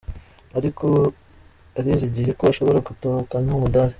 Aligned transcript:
Ariko 0.57 0.87
arizigiye 1.79 2.31
ko 2.39 2.43
ashobora 2.51 2.85
gutahukana 2.87 3.49
umudali. 3.57 3.89